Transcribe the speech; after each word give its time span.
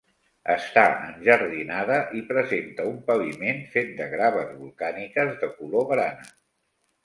Està 0.51 0.83
enjardinada 1.09 1.99
i 2.21 2.23
presenta 2.31 2.87
un 2.93 2.97
paviment 3.11 3.63
fet 3.77 3.95
de 4.03 4.11
graves 4.17 4.51
volcàniques 4.65 5.41
de 5.45 5.55
color 5.63 5.91
grana. 5.97 6.31